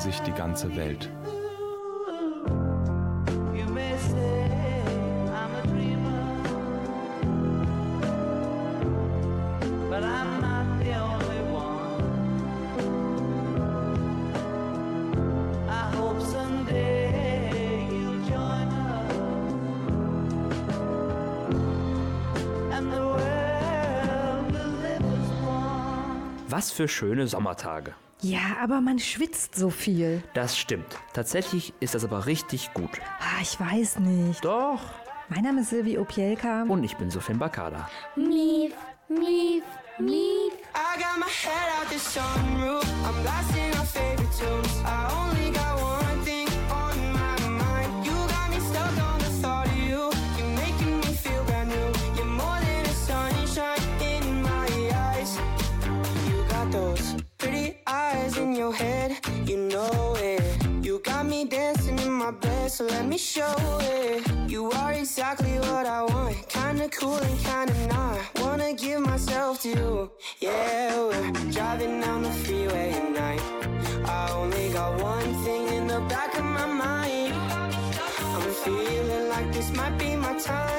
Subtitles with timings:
[0.00, 1.10] sich die ganze Welt.
[26.50, 27.94] Was für schöne Sommertage.
[28.20, 30.22] Ja, aber man schwitzt so viel.
[30.34, 30.98] Das stimmt.
[31.12, 32.90] Tatsächlich ist das aber richtig gut.
[33.20, 34.44] Ah, ich weiß nicht.
[34.44, 34.80] Doch.
[35.28, 36.64] Mein Name ist Silvi Opielka.
[36.64, 37.88] Und ich bin Sofin Bakala.
[38.16, 38.72] Mief,
[39.08, 39.62] mief,
[39.98, 40.52] mief.
[40.74, 42.84] I got my head out the sunroof.
[43.04, 44.17] I'm blasting my face.
[62.78, 64.22] so let me show it.
[64.48, 66.36] You are exactly what I want.
[66.48, 68.20] Kinda cool and kinda not.
[68.40, 70.10] Wanna give myself to you.
[70.38, 73.42] Yeah, we're driving down the freeway at night.
[74.06, 77.34] I only got one thing in the back of my mind.
[78.36, 80.77] I'm feeling like this might be my time.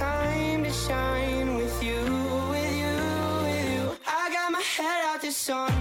[0.00, 2.00] time to shine with you,
[2.52, 2.96] with you,
[3.44, 3.82] with you.
[4.06, 5.79] I got my head out this song.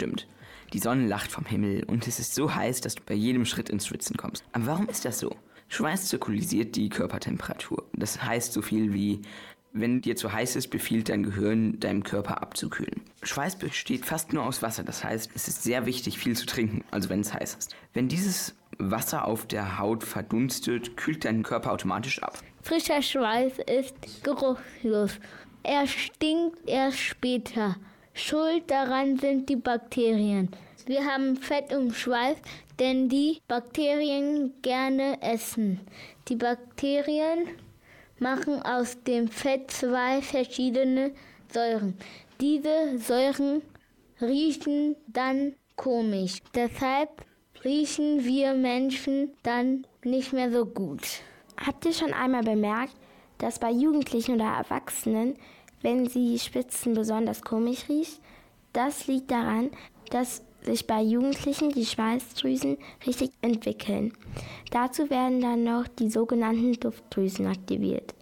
[0.00, 0.26] Bestimmt.
[0.72, 3.68] Die Sonne lacht vom Himmel und es ist so heiß, dass du bei jedem Schritt
[3.68, 4.44] ins Schwitzen kommst.
[4.52, 5.36] Aber warum ist das so?
[5.68, 7.84] Schweiß zirkulisiert die Körpertemperatur.
[7.92, 9.20] Das heißt so viel wie,
[9.74, 13.02] wenn dir zu heiß ist, befiehlt dein Gehirn, deinem Körper abzukühlen.
[13.22, 16.82] Schweiß besteht fast nur aus Wasser, das heißt, es ist sehr wichtig, viel zu trinken,
[16.90, 17.76] also wenn es heiß ist.
[17.92, 22.38] Wenn dieses Wasser auf der Haut verdunstet, kühlt dein Körper automatisch ab.
[22.62, 25.20] Frischer Schweiß ist geruchlos.
[25.62, 27.76] Er stinkt erst später.
[28.12, 30.50] Schuld daran sind die Bakterien.
[30.86, 32.36] Wir haben Fett im Schweiß,
[32.78, 35.80] denn die Bakterien gerne essen.
[36.28, 37.48] Die Bakterien
[38.18, 41.12] machen aus dem Fett zwei verschiedene
[41.52, 41.94] Säuren.
[42.40, 43.62] Diese Säuren
[44.20, 46.38] riechen dann komisch.
[46.54, 47.24] Deshalb
[47.64, 51.02] riechen wir Menschen dann nicht mehr so gut.
[51.56, 52.94] Habt ihr schon einmal bemerkt,
[53.38, 55.36] dass bei Jugendlichen oder Erwachsenen,
[55.82, 58.20] wenn sie schwitzen, besonders komisch riecht?
[58.72, 59.70] Das liegt daran,
[60.10, 64.12] dass sich bei Jugendlichen die Schweißdrüsen richtig entwickeln.
[64.70, 68.14] Dazu werden dann noch die sogenannten Duftdrüsen aktiviert.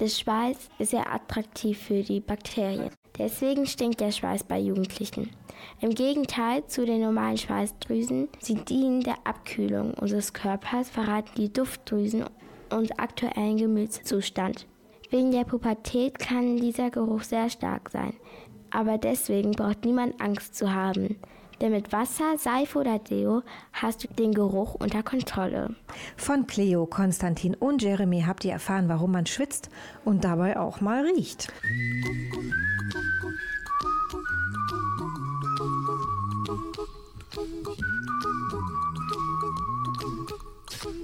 [0.00, 2.90] Der Schweiß ist sehr attraktiv für die Bakterien.
[3.16, 5.30] Deswegen stinkt der Schweiß bei Jugendlichen.
[5.80, 12.24] Im Gegenteil zu den normalen Schweißdrüsen, sie dienen der Abkühlung unseres Körpers, verraten die Duftdrüsen
[12.70, 14.66] und aktuellen Gemütszustand.
[15.10, 18.14] Wegen der Pubertät kann dieser Geruch sehr stark sein.
[18.70, 21.16] Aber deswegen braucht niemand Angst zu haben.
[21.60, 23.42] Denn mit Wasser, Seife oder Deo
[23.72, 25.76] hast du den Geruch unter Kontrolle.
[26.16, 29.70] Von Cleo, Konstantin und Jeremy habt ihr erfahren, warum man schwitzt
[30.04, 31.52] und dabei auch mal riecht.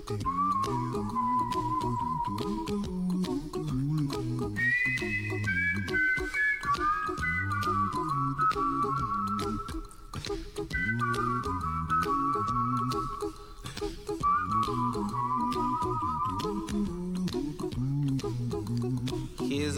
[0.08, 0.39] Here's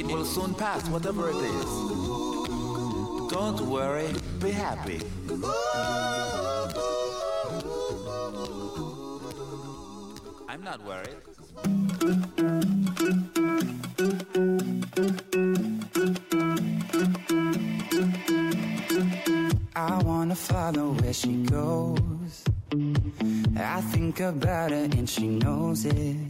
[0.00, 1.72] It will soon pass, whatever it is.
[3.30, 5.02] Don't worry, be happy.
[10.48, 11.20] I'm not worried.
[19.76, 22.44] I wanna follow where she goes.
[23.54, 26.29] I think about her and she knows it.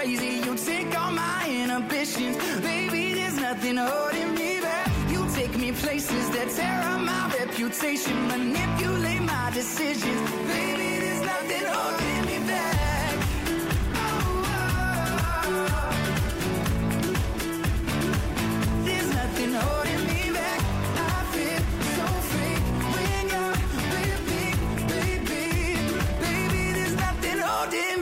[0.00, 0.40] crazy.
[0.46, 3.14] You take all my inhibitions, baby.
[3.14, 4.88] There's nothing holding me back.
[5.10, 10.20] You take me places that tear up my reputation, manipulate my decisions,
[10.54, 10.88] baby.
[11.04, 13.16] There's nothing holding me back.
[18.86, 20.60] There's nothing holding me back.
[21.08, 21.62] I feel
[21.96, 22.58] so free
[22.94, 23.54] when you're
[23.94, 24.44] with me,
[24.94, 25.44] baby.
[26.24, 27.99] Baby, there's nothing holding me back.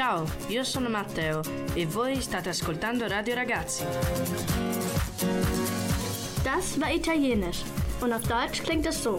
[0.00, 1.42] Ciao, io sono Matteo
[1.74, 3.84] e voi state ascoltando Radio Ragazzi.
[6.42, 7.62] Das war Italienisch
[8.00, 9.18] und auf Deutsch klingt es so.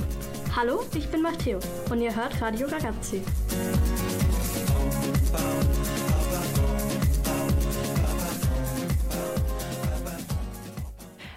[0.56, 1.60] Hallo, ich bin Matteo
[1.92, 3.22] und ihr hört Radio Ragazzi.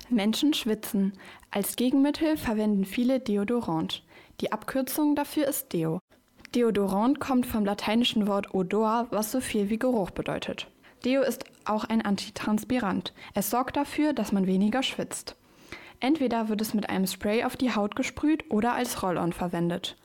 [0.08, 1.12] Menschen schwitzen.
[1.50, 4.04] Als Gegenmittel verwenden viele Deodorant.
[4.40, 6.00] Die Abkürzung dafür ist Deo.
[6.54, 10.68] Deodorant kommt vom lateinischen Wort odor, was so viel wie Geruch bedeutet.
[11.04, 13.12] Deo ist auch ein Antitranspirant.
[13.34, 15.36] Es sorgt dafür, dass man weniger schwitzt.
[16.00, 19.96] Entweder wird es mit einem Spray auf die Haut gesprüht oder als Roll-on verwendet.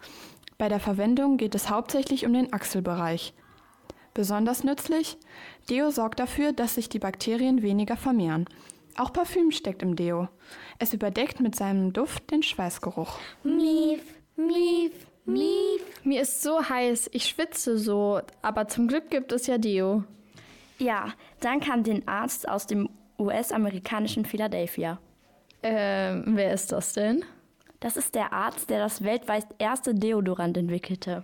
[0.57, 3.33] Bei der Verwendung geht es hauptsächlich um den Achselbereich.
[4.13, 5.17] Besonders nützlich,
[5.69, 8.45] Deo sorgt dafür, dass sich die Bakterien weniger vermehren.
[8.97, 10.27] Auch Parfüm steckt im Deo.
[10.79, 13.17] Es überdeckt mit seinem Duft den Schweißgeruch.
[13.43, 14.01] Mief,
[14.35, 14.91] mief,
[15.29, 15.81] mief.
[16.03, 20.03] Mir ist so heiß, ich schwitze so, aber zum Glück gibt es ja Deo.
[20.77, 24.99] Ja, dank an den Arzt aus dem US-amerikanischen Philadelphia.
[25.61, 27.25] Ähm, wer ist das denn?
[27.81, 31.23] Das ist der Arzt, der das weltweit erste Deodorant entwickelte.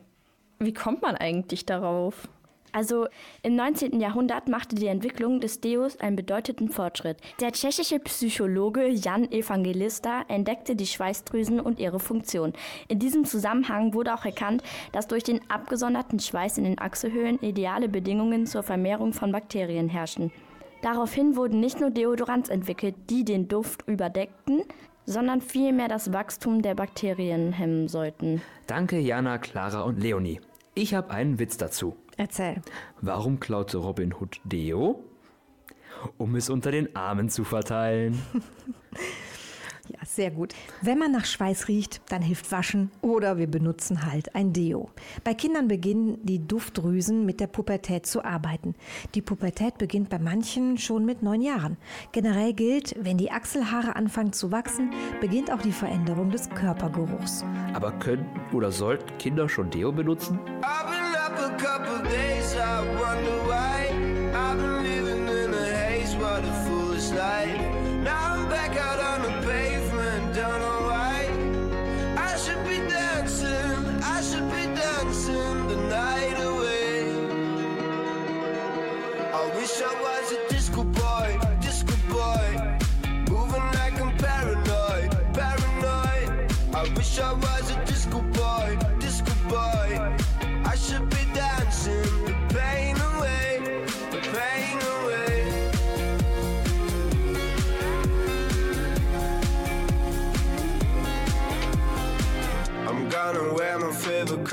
[0.59, 2.27] Wie kommt man eigentlich darauf?
[2.75, 3.07] Also
[3.41, 4.01] im 19.
[4.01, 7.15] Jahrhundert machte die Entwicklung des Deos einen bedeutenden Fortschritt.
[7.39, 12.51] Der tschechische Psychologe Jan Evangelista entdeckte die Schweißdrüsen und ihre Funktion.
[12.89, 17.87] In diesem Zusammenhang wurde auch erkannt, dass durch den abgesonderten Schweiß in den Achselhöhlen ideale
[17.87, 20.33] Bedingungen zur Vermehrung von Bakterien herrschen.
[20.81, 24.63] Daraufhin wurden nicht nur Deodorants entwickelt, die den Duft überdeckten,
[25.05, 28.41] sondern vielmehr das Wachstum der Bakterien hemmen sollten.
[28.67, 30.41] Danke Jana, Clara und Leonie.
[30.77, 31.95] Ich habe einen Witz dazu.
[32.17, 32.61] Erzähl.
[33.01, 35.03] Warum klaute Robin Hood Deo?
[36.17, 38.21] Um es unter den Armen zu verteilen.
[39.87, 40.55] Ja, sehr gut.
[40.81, 44.89] Wenn man nach Schweiß riecht, dann hilft Waschen oder wir benutzen halt ein Deo.
[45.23, 48.73] Bei Kindern beginnen die Duftdrüsen mit der Pubertät zu arbeiten.
[49.13, 51.77] Die Pubertät beginnt bei manchen schon mit neun Jahren.
[52.13, 54.91] Generell gilt, wenn die Achselhaare anfangen zu wachsen,
[55.21, 57.45] beginnt auch die Veränderung des Körpergeruchs.
[57.73, 60.39] Aber können oder sollten Kinder schon Deo benutzen?
[60.39, 60.84] I've been up a
[61.65, 63.89] couple days, I wonder why.
[64.35, 67.59] I've been living in a haze, what a foolish life.
[68.07, 69.14] Now I'm back out on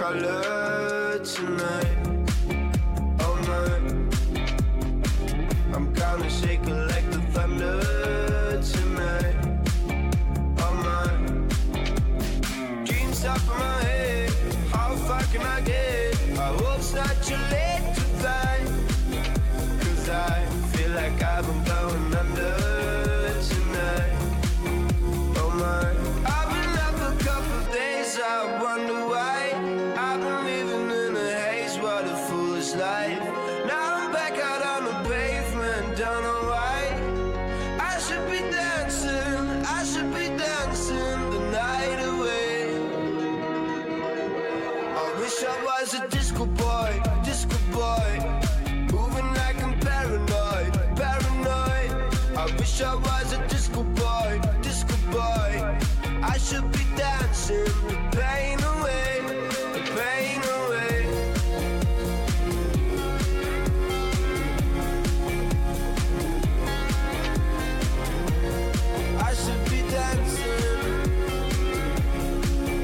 [0.02, 2.01] color tonight.
[52.84, 55.78] I was a disco boy, disco boy.
[56.22, 59.20] I should be dancing the pain away,
[59.72, 61.06] the pain away.
[69.18, 70.96] I should be dancing.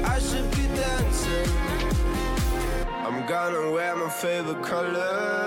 [0.05, 1.51] I should be dancing.
[3.05, 5.38] I'm gonna wear my favorite color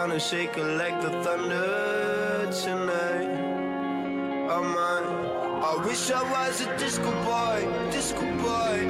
[0.00, 3.30] Gonna shake it like the thunder tonight.
[4.48, 4.98] Oh my.
[5.70, 8.86] I wish I was a disco boy, disco boy.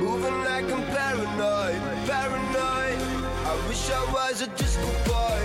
[0.00, 2.98] Moving like I'm paranoid, paranoid.
[3.50, 5.39] I wish I was a disco boy,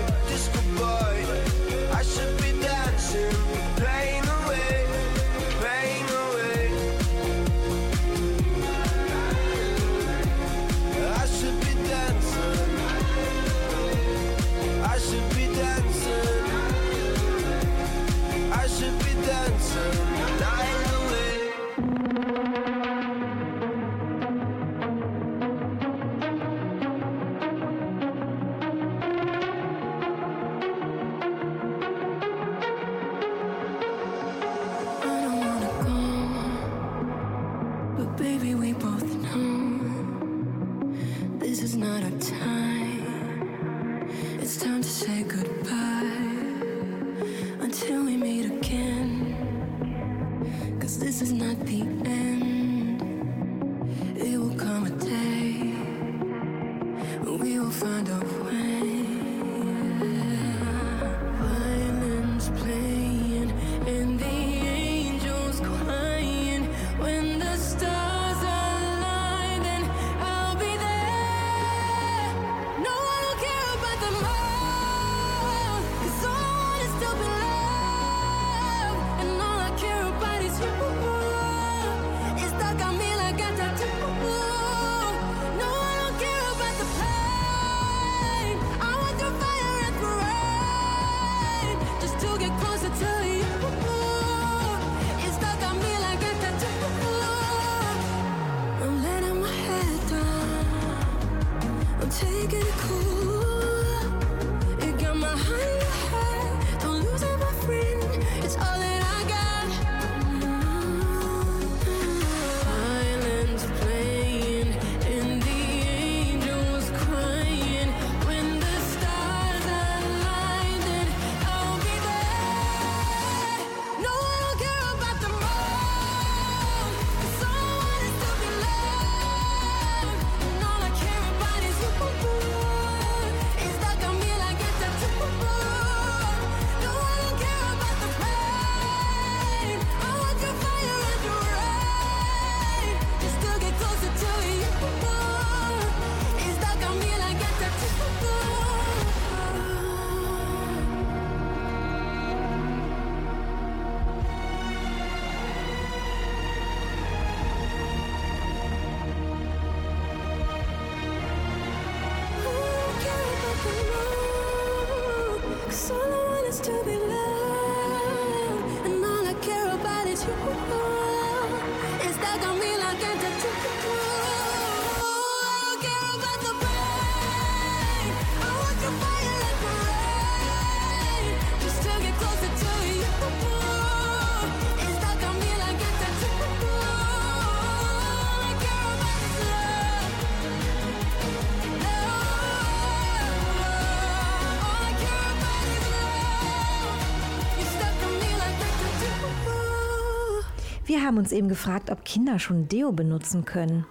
[200.96, 203.84] Wir haben uns eben gefragt, ob Kinder schon Deo benutzen können.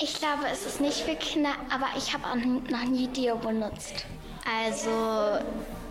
[0.00, 4.06] Ich glaube, es ist nicht für Kinder, aber ich habe auch noch nie Deo benutzt.
[4.64, 5.44] Also,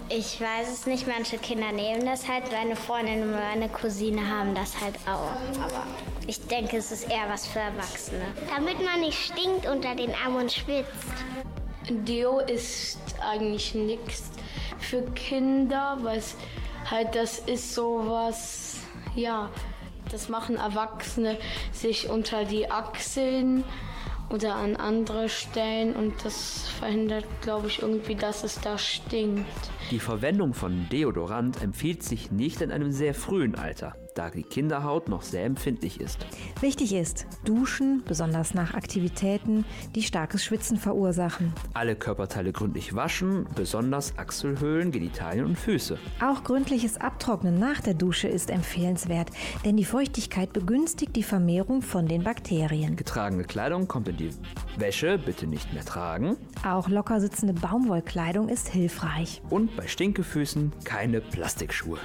[0.10, 1.06] ich weiß es nicht.
[1.08, 2.52] Manche Kinder nehmen das halt.
[2.52, 5.62] Meine Freundin und meine Cousine haben das halt auch.
[5.64, 5.86] Aber
[6.26, 8.26] ich denke, es ist eher was für Erwachsene.
[8.50, 10.90] Damit man nicht stinkt unter den Armen und schwitzt.
[11.88, 14.24] Deo ist eigentlich nichts
[14.80, 16.36] für Kinder, weil es
[16.90, 18.78] halt das ist sowas,
[19.16, 19.50] ja,
[20.12, 21.38] das machen Erwachsene
[21.72, 23.64] sich unter die Achseln
[24.30, 29.46] oder an andere Stellen und das verhindert, glaube ich, irgendwie, dass es da stinkt.
[29.92, 35.10] Die Verwendung von Deodorant empfiehlt sich nicht in einem sehr frühen Alter, da die Kinderhaut
[35.10, 36.26] noch sehr empfindlich ist.
[36.62, 41.54] Wichtig ist, duschen, besonders nach Aktivitäten, die starkes Schwitzen verursachen.
[41.74, 45.98] Alle Körperteile gründlich waschen, besonders Achselhöhlen, Genitalien und Füße.
[46.22, 49.30] Auch gründliches Abtrocknen nach der Dusche ist empfehlenswert,
[49.66, 52.96] denn die Feuchtigkeit begünstigt die Vermehrung von den Bakterien.
[52.96, 54.30] Getragene Kleidung kommt in die
[54.78, 56.38] Wäsche, bitte nicht mehr tragen.
[56.66, 59.42] Auch locker sitzende Baumwollkleidung ist hilfreich.
[59.50, 62.00] Und bei Stinkefüßen keine Plastikschuhe.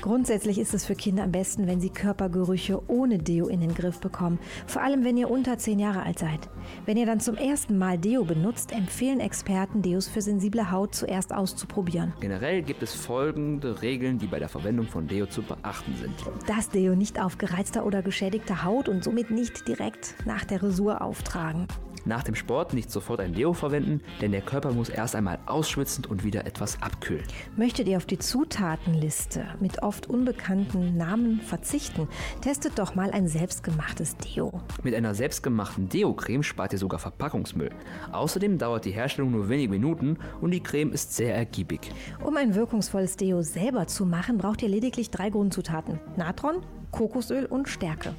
[0.00, 3.98] Grundsätzlich ist es für Kinder am besten, wenn sie Körpergerüche ohne Deo in den Griff
[3.98, 4.38] bekommen.
[4.66, 6.48] Vor allem, wenn ihr unter 10 Jahre alt seid.
[6.86, 11.34] Wenn ihr dann zum ersten Mal Deo benutzt, empfehlen Experten, Deos für sensible Haut zuerst
[11.34, 12.12] auszuprobieren.
[12.20, 16.14] Generell gibt es folgende Regeln, die bei der Verwendung von Deo zu beachten sind.
[16.46, 21.02] Das Deo nicht auf gereizter oder geschädigter Haut und somit nicht direkt nach der Rasur
[21.02, 21.66] auftragen.
[22.08, 26.06] Nach dem Sport nicht sofort ein Deo verwenden, denn der Körper muss erst einmal ausschwitzen
[26.06, 27.22] und wieder etwas abkühlen.
[27.54, 32.08] Möchtet ihr auf die Zutatenliste mit oft unbekannten Namen verzichten,
[32.40, 34.62] testet doch mal ein selbstgemachtes Deo.
[34.82, 37.72] Mit einer selbstgemachten Deo-Creme spart ihr sogar Verpackungsmüll.
[38.10, 41.92] Außerdem dauert die Herstellung nur wenige Minuten und die Creme ist sehr ergiebig.
[42.24, 47.68] Um ein wirkungsvolles Deo selber zu machen, braucht ihr lediglich drei Grundzutaten: Natron, Kokosöl und
[47.68, 48.14] Stärke.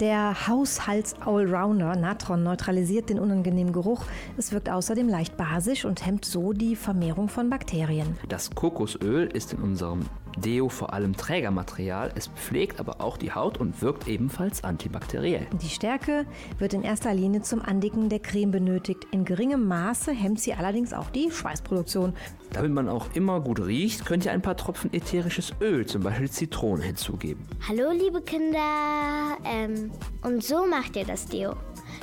[0.00, 4.04] Der Haushalts-Allrounder Natron neutralisiert den unangenehmen Geruch.
[4.38, 8.16] Es wirkt außerdem leicht basisch und hemmt so die Vermehrung von Bakterien.
[8.28, 10.06] Das Kokosöl ist in unserem
[10.40, 12.12] Deo vor allem Trägermaterial.
[12.14, 15.46] Es pflegt aber auch die Haut und wirkt ebenfalls antibakteriell.
[15.60, 16.26] Die Stärke
[16.58, 19.06] wird in erster Linie zum Andicken der Creme benötigt.
[19.10, 22.14] In geringem Maße hemmt sie allerdings auch die Schweißproduktion.
[22.52, 26.30] Damit man auch immer gut riecht, könnt ihr ein paar Tropfen ätherisches Öl, zum Beispiel
[26.30, 27.46] Zitrone, hinzugeben.
[27.68, 29.36] Hallo, liebe Kinder.
[29.44, 29.90] Ähm,
[30.22, 31.54] und so macht ihr das Deo.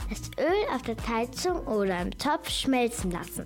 [0.09, 3.45] Das Öl auf der Heizung oder im Topf schmelzen lassen.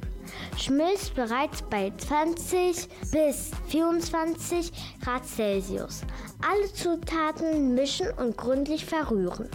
[0.58, 4.72] Schmilzt bereits bei 20 bis 24
[5.04, 6.02] Grad Celsius.
[6.48, 9.50] Alle Zutaten mischen und gründlich verrühren.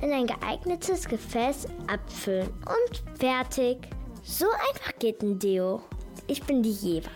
[0.00, 3.88] In ein geeignetes Gefäß abfüllen und fertig.
[4.22, 5.82] So einfach geht ein Deo.
[6.26, 7.10] Ich bin die Jeva.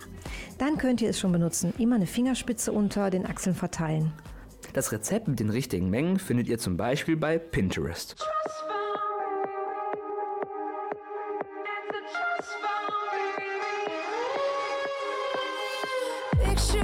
[0.58, 1.74] Dann könnt ihr es schon benutzen.
[1.78, 4.12] Immer eine Fingerspitze unter den Achseln verteilen.
[4.74, 8.16] Das Rezept mit den richtigen Mengen findet ihr zum Beispiel bei Pinterest.
[16.44, 16.83] Picture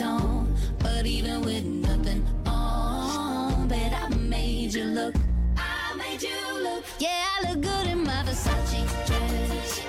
[0.00, 5.14] But even with nothing on, bet I made you look.
[5.58, 6.84] I made you look.
[6.98, 9.80] Yeah, I look good in my Versace dress.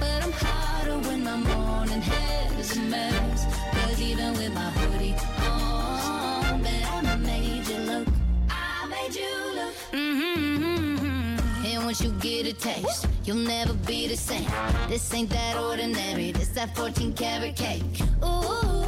[0.00, 3.44] But I'm hotter when my morning hair is a mess.
[3.72, 5.14] Cause even with my hoodie
[5.46, 8.08] on, bet I made you look.
[8.48, 9.74] I made you look.
[9.92, 11.66] Mm-hmm.
[11.66, 14.48] And once you get a taste, you'll never be the same.
[14.88, 18.00] This ain't that ordinary, this that 14 karat cake.
[18.24, 18.87] Ooh,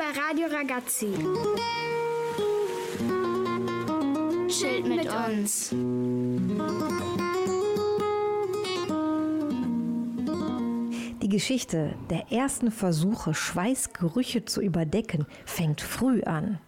[0.00, 1.12] bei Radio Ragazzi.
[4.48, 5.74] Schild mit uns.
[11.22, 16.58] Die Geschichte der ersten Versuche, Schweißgerüche zu überdecken, fängt früh an.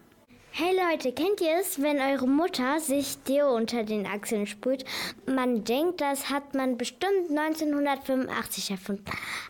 [0.55, 4.85] Hey Leute, kennt ihr es, wenn eure Mutter sich Deo unter den Achseln sprüht?
[5.25, 9.03] Man denkt, das hat man bestimmt 1985 erfunden.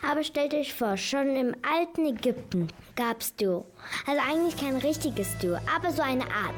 [0.09, 3.65] Aber stellt euch vor, schon im alten Ägypten gab's Deo.
[4.07, 6.55] Also eigentlich kein richtiges Deo, aber so eine Art.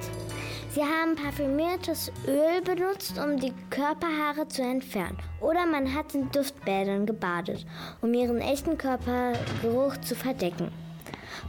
[0.76, 5.18] Sie haben parfümiertes Öl benutzt, um die Körperhaare zu entfernen.
[5.42, 7.66] Oder man hat in Duftbädern gebadet,
[8.04, 10.72] um ihren echten Körpergeruch zu verdecken.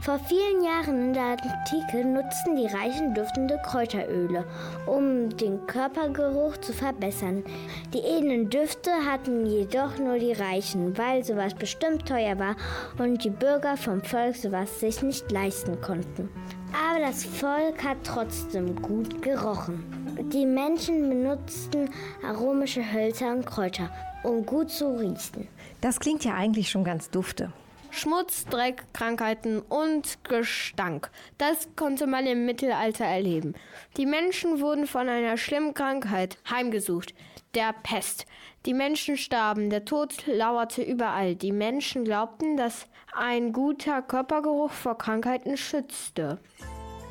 [0.01, 4.45] Vor vielen Jahren in der Antike nutzten die Reichen duftende Kräuteröle,
[4.85, 7.43] um den Körpergeruch zu verbessern.
[7.93, 12.55] Die edlen Düfte hatten jedoch nur die Reichen, weil sowas bestimmt teuer war
[12.99, 16.29] und die Bürger vom Volk sowas sich nicht leisten konnten.
[16.73, 19.83] Aber das Volk hat trotzdem gut gerochen.
[20.31, 21.89] Die Menschen benutzten
[22.25, 23.89] aromische Hölzer und Kräuter,
[24.23, 25.47] um gut zu riechen.
[25.81, 27.51] Das klingt ja eigentlich schon ganz dufte.
[27.91, 31.09] Schmutz, Dreck, Krankheiten und Gestank.
[31.37, 33.53] Das konnte man im Mittelalter erleben.
[33.97, 37.13] Die Menschen wurden von einer schlimmen Krankheit heimgesucht,
[37.55, 38.25] der Pest.
[38.65, 41.35] Die Menschen starben, der Tod lauerte überall.
[41.35, 46.39] Die Menschen glaubten, dass ein guter Körpergeruch vor Krankheiten schützte.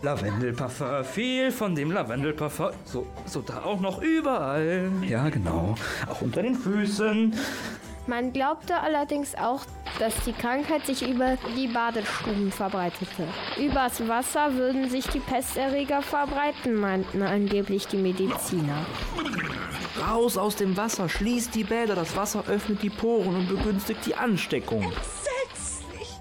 [0.02, 2.70] Lavendelparfum, viel von dem Lavendelparfum.
[2.84, 4.90] So, so da auch noch überall.
[5.02, 5.74] Ja, genau.
[6.08, 7.34] Auch unter den Füßen.
[8.06, 9.62] Man glaubte allerdings auch,
[9.98, 13.26] dass die Krankheit sich über die Badestuben verbreitete.
[13.58, 18.86] Übers Wasser würden sich die Pesterreger verbreiten, meinten angeblich die Mediziner.
[20.08, 21.94] Raus aus dem Wasser, schließt die Bäder.
[21.94, 24.92] Das Wasser öffnet die Poren und begünstigt die Ansteckung.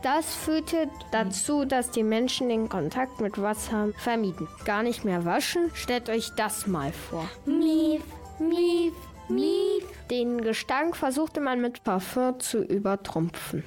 [0.02, 4.48] Das führte dazu, dass die Menschen den Kontakt mit Wasser vermieden.
[4.64, 5.72] Gar nicht mehr waschen?
[5.74, 7.28] Stellt euch das mal vor.
[7.46, 8.04] Mief,
[8.40, 8.94] mief,
[9.30, 9.84] mief.
[10.10, 13.64] Den Gestank versuchte man mit Parfum zu übertrumpfen.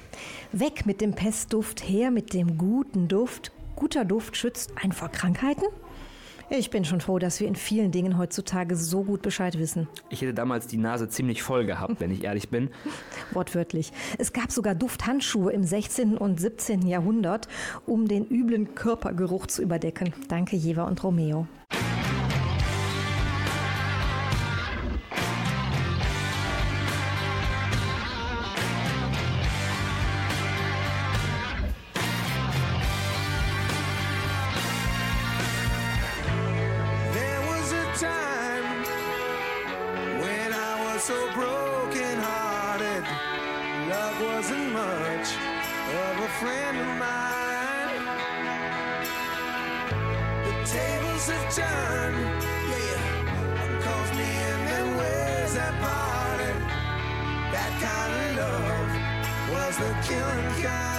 [0.51, 3.51] Weg mit dem Pestduft, her mit dem guten Duft.
[3.75, 5.65] Guter Duft schützt einen vor Krankheiten?
[6.51, 9.87] Ich bin schon froh, dass wir in vielen Dingen heutzutage so gut Bescheid wissen.
[10.09, 12.71] Ich hätte damals die Nase ziemlich voll gehabt, wenn ich ehrlich bin.
[13.31, 13.91] Wortwörtlich.
[14.17, 16.17] Es gab sogar Dufthandschuhe im 16.
[16.17, 16.87] und 17.
[16.87, 17.47] Jahrhundert,
[17.85, 20.13] um den üblen Körpergeruch zu überdecken.
[20.27, 21.47] Danke, Jeva und Romeo.
[51.19, 52.15] Tables have turned,
[54.67, 56.51] and where's that party?
[57.51, 58.91] That kind of love
[59.51, 60.98] was the killing kind.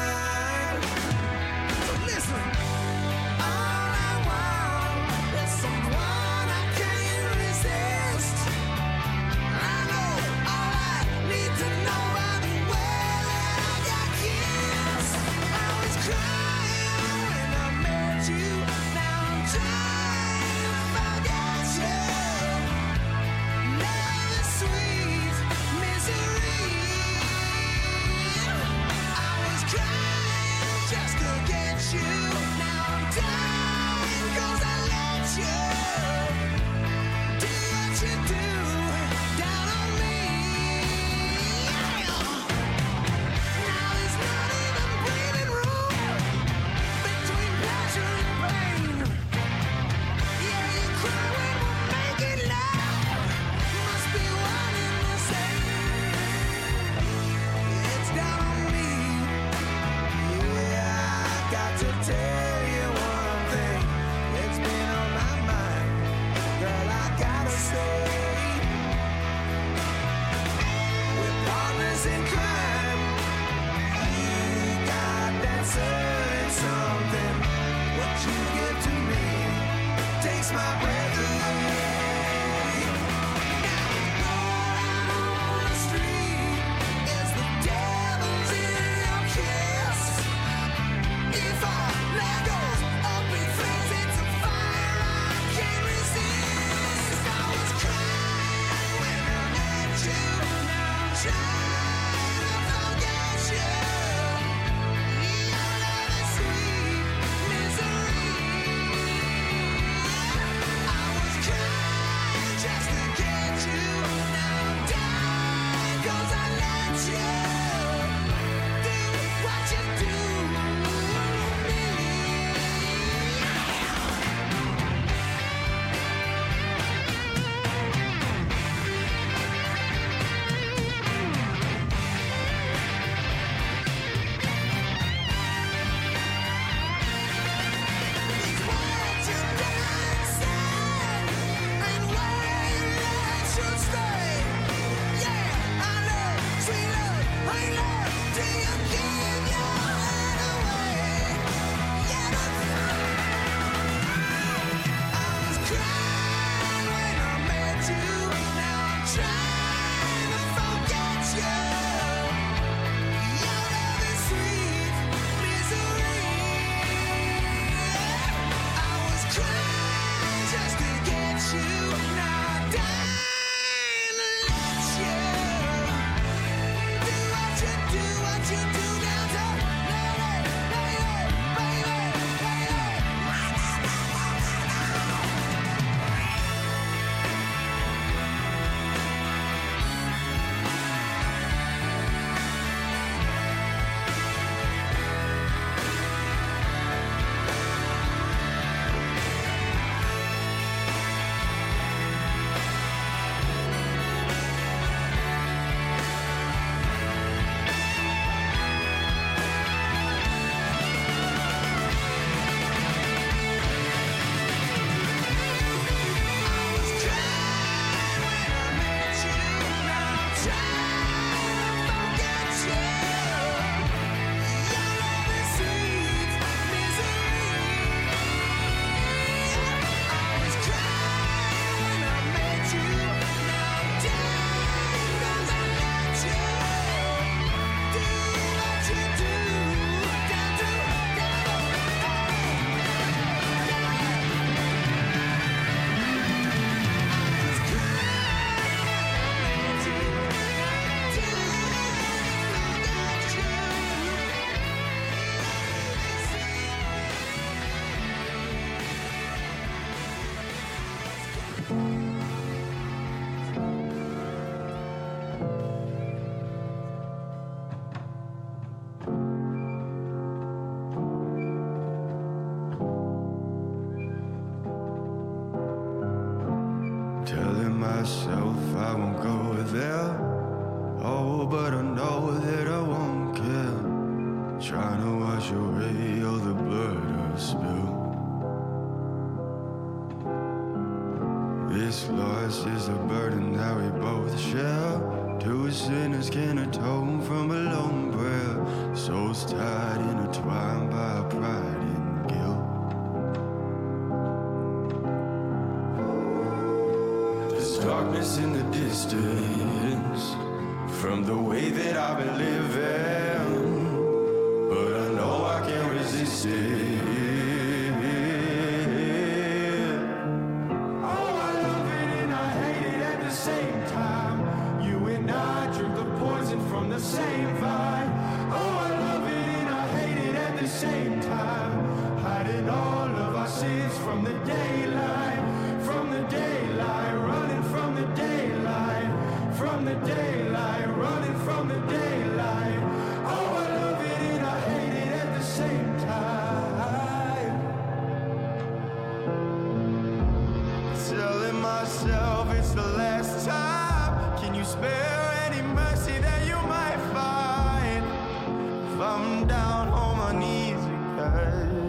[361.49, 361.80] way.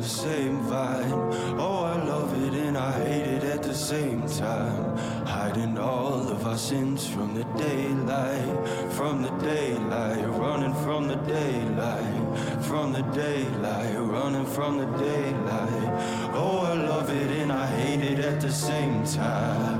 [0.00, 1.12] The same vine.
[1.58, 4.96] Oh, I love it and I hate it at the same time.
[5.26, 12.38] Hiding all of our sins from the daylight, from the daylight, running from the daylight,
[12.62, 15.88] from the daylight, running from the daylight.
[16.32, 19.79] Oh, I love it and I hate it at the same time.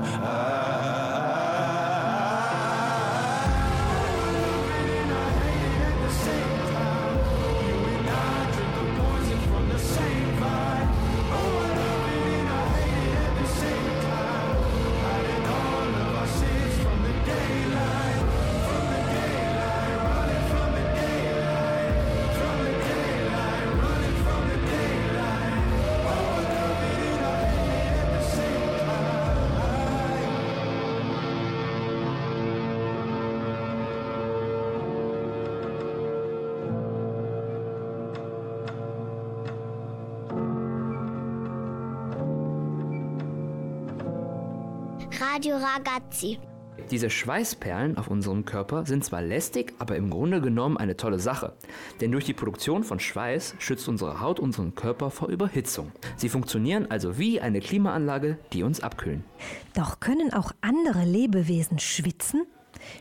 [45.33, 46.39] Radio Ragazzi.
[46.89, 51.53] Diese Schweißperlen auf unserem Körper sind zwar lästig, aber im Grunde genommen eine tolle Sache.
[52.01, 55.93] Denn durch die Produktion von Schweiß schützt unsere Haut unseren Körper vor Überhitzung.
[56.17, 59.23] Sie funktionieren also wie eine Klimaanlage, die uns abkühlen.
[59.73, 62.45] Doch können auch andere Lebewesen schwitzen?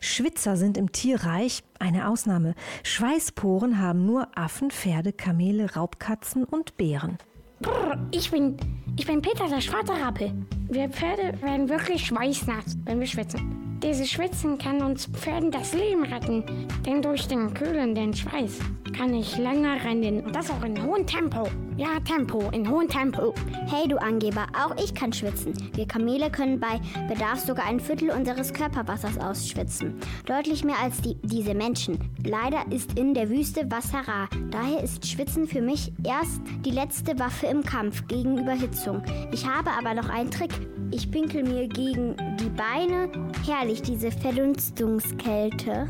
[0.00, 2.54] Schwitzer sind im Tierreich eine Ausnahme.
[2.84, 7.18] Schweißporen haben nur Affen, Pferde, Kamele, Raubkatzen und Bären.
[7.60, 8.56] Brr, ich bin,
[8.96, 10.32] ich bin Peter, der schwarze Rappe.
[10.72, 13.69] Wir Pferde werden wirklich schweißnass, wenn wir schwitzen.
[13.82, 16.44] Dieses Schwitzen kann uns Pferden das Leben retten,
[16.84, 18.58] denn durch den kühlenden Schweiß
[18.94, 21.48] kann ich länger rennen und das auch in hohem Tempo.
[21.78, 23.34] Ja, Tempo, in hohem Tempo.
[23.68, 25.54] Hey du Angeber, auch ich kann schwitzen.
[25.74, 26.78] Wir Kamele können bei
[27.08, 29.98] Bedarf sogar ein Viertel unseres Körperwassers ausschwitzen.
[30.26, 31.98] Deutlich mehr als die, diese Menschen.
[32.22, 34.28] Leider ist in der Wüste Wasser rar.
[34.50, 39.02] Daher ist Schwitzen für mich erst die letzte Waffe im Kampf gegen Überhitzung.
[39.32, 40.52] Ich habe aber noch einen Trick.
[40.92, 43.10] Ich pinkel mir gegen die Beine.
[43.46, 45.88] Herrlich, diese Verdunstungskälte.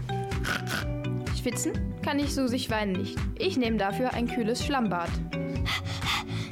[1.41, 1.73] Schwitzen
[2.03, 3.17] kann ich Susig Wein nicht.
[3.39, 5.09] Ich nehme dafür ein kühles Schlammbad.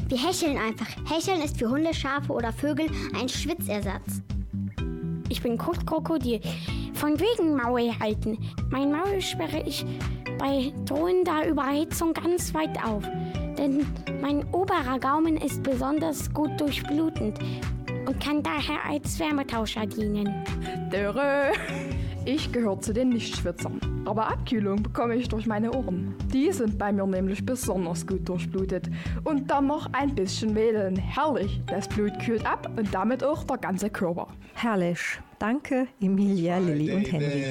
[0.08, 0.88] Wir hecheln einfach.
[1.10, 2.86] Hecheln ist für Hunde, Schafe oder Vögel
[3.20, 4.22] ein Schwitzersatz.
[5.28, 6.40] Ich bin Kurzkrokodil.
[6.94, 8.38] Von wegen Maul halten.
[8.70, 9.84] Mein Maul sperre ich
[10.38, 13.04] bei drohender Überhitzung ganz weit auf.
[13.58, 13.86] Denn
[14.22, 17.38] mein oberer Gaumen ist besonders gut durchblutend
[18.08, 20.42] und kann daher als Wärmetauscher dienen.
[20.90, 21.52] Dörre!
[22.24, 23.80] Ich gehöre zu den Nichtschwitzern.
[24.06, 26.14] Aber Abkühlung bekomme ich durch meine Ohren.
[26.32, 28.88] Die sind bei mir nämlich besonders gut durchblutet.
[29.24, 30.96] Und dann noch ein bisschen wählen.
[30.96, 31.60] Herrlich.
[31.66, 34.28] Das Blut kühlt ab und damit auch der ganze Körper.
[34.54, 35.00] Herrlich.
[35.38, 37.44] Danke, Emilia, Lilly und Henry.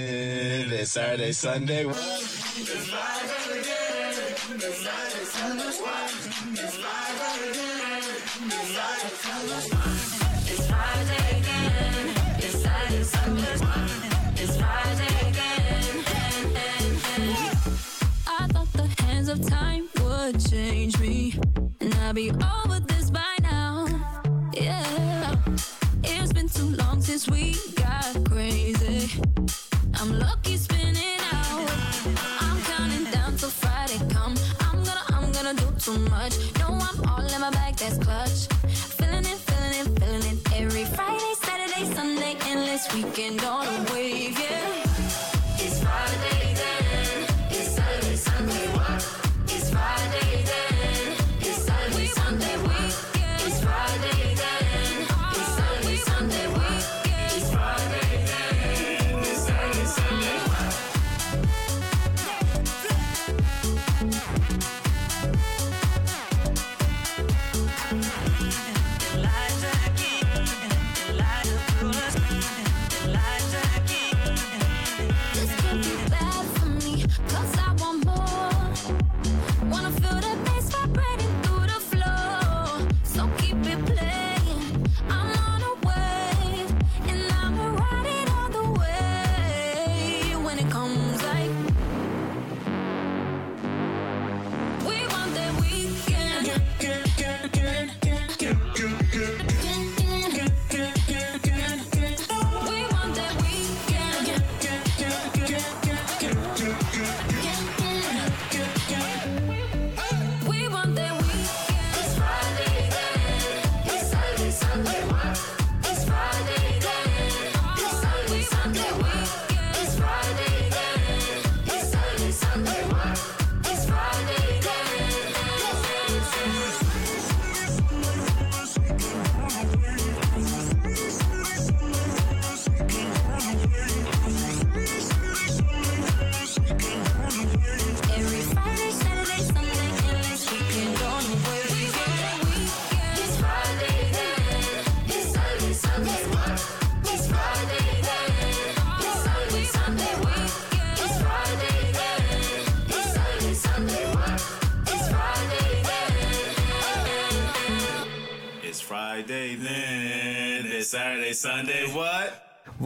[22.17, 23.85] Be over this by now.
[24.51, 25.35] Yeah,
[26.03, 29.21] it's been too long since we got crazy.
[29.93, 30.57] I'm lucky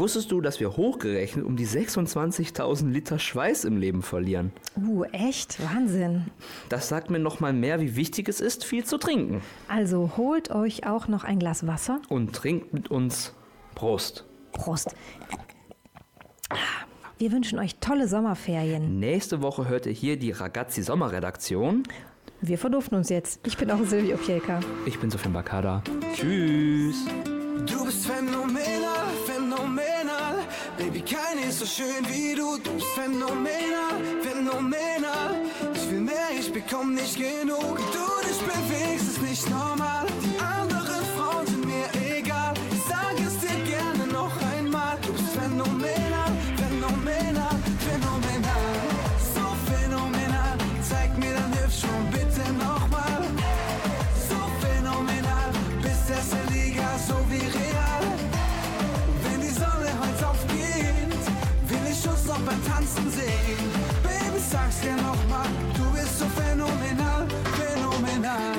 [0.01, 4.51] Wusstest du, dass wir hochgerechnet um die 26.000 Liter Schweiß im Leben verlieren?
[4.75, 5.63] Uh, echt?
[5.63, 6.31] Wahnsinn.
[6.69, 9.41] Das sagt mir noch mal mehr, wie wichtig es ist, viel zu trinken.
[9.67, 12.01] Also holt euch auch noch ein Glas Wasser.
[12.09, 13.35] Und trinkt mit uns
[13.75, 14.25] Prost.
[14.53, 14.95] Prost.
[17.19, 18.97] Wir wünschen euch tolle Sommerferien.
[18.97, 21.83] Nächste Woche hört ihr hier die Ragazzi Sommerredaktion.
[22.41, 23.39] Wir verduften uns jetzt.
[23.45, 24.61] Ich bin auch Silvio Pielka.
[24.87, 25.83] Ich bin Sofien Bakada.
[26.15, 27.05] Tschüss.
[27.67, 28.70] Du bist phänomenal.
[30.81, 32.57] Baby, keine ist so schön wie du.
[32.57, 35.35] Du bist phänomenal, phänomenal.
[35.75, 37.77] Ich will mehr, ich bekomm nicht genug.
[37.93, 40.07] Du dich bewegst, ist nicht normal.
[40.23, 40.30] Die
[64.81, 67.27] dir nochmal, du bist so phänomenal,
[67.57, 68.57] phänomenal.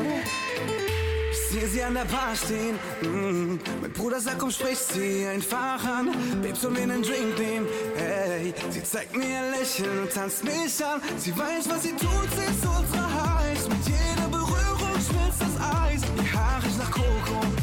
[1.31, 2.77] Ich sehe sie an der Bar stehen.
[3.03, 3.59] Mm.
[3.81, 6.13] Mein Bruder sagt, komm, sprich sie einfach an.
[6.43, 7.67] Babe, soll mir einen Drink nehmen.
[7.97, 11.01] Hey, sie zeigt mir ihr Lächeln und tanzt mich an.
[11.19, 13.69] Sie weiß, was sie tut, sie ist ultra heiß.
[13.69, 16.03] Mit jeder Berührung schmilzt das Eis.
[16.17, 17.62] Ihr Haar riecht nach Koko.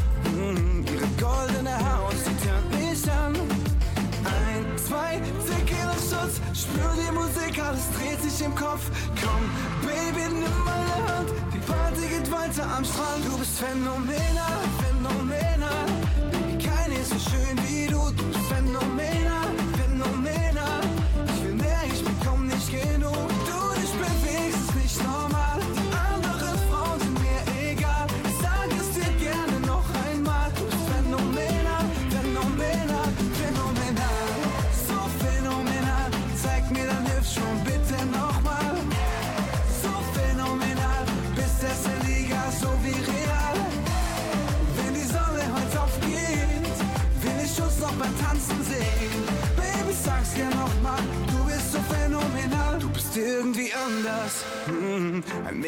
[6.61, 8.83] Spür die Musik, alles dreht sich im Kopf.
[9.21, 9.43] Komm,
[9.81, 13.25] Baby, nimm meine Hand, die Party geht weiter am Strand.
[13.25, 15.85] Du bist phänomenal, phänomenal.
[16.31, 17.68] Baby, keine ist so schön wie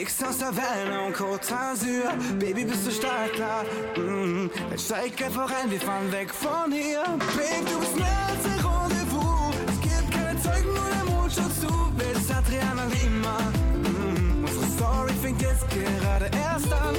[0.02, 2.10] Nichts aus der Welle und Côte d'Azur.
[2.40, 3.64] Baby, bist du startklar?
[3.96, 4.50] Mm -hmm.
[4.70, 7.04] Dann steig einfach rein, wir fahren weg von hier.
[7.38, 9.54] Baby, du bist mehr als ein Rendezvous.
[9.72, 11.72] Es gibt keine Zeugen, nur der Mond schaut zu.
[11.98, 13.38] Wer Adriana Lima?
[13.86, 14.44] Mm.
[14.46, 16.96] Unsere Story fängt jetzt gerade erst an.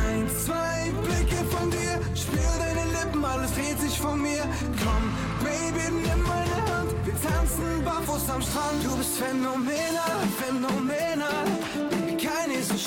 [0.00, 1.94] Ein, zwei Blicke von dir.
[2.22, 4.44] Spiel deine Lippen, alles dreht sich von mir.
[4.82, 5.04] Komm,
[5.44, 6.90] Baby, nimm meine Hand.
[7.06, 8.78] Wir tanzen barfuß am Strand.
[8.84, 11.59] Du bist phänomenal, phänomenal.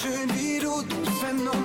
[0.04, 1.62] schön, wie du, du bist ein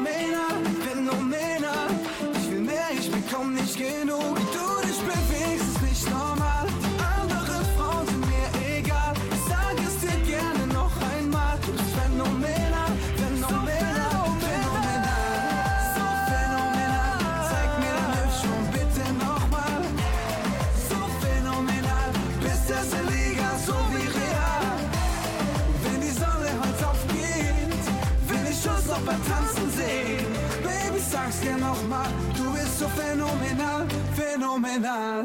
[31.68, 35.24] normal, tout est phénoménal, phénoménal.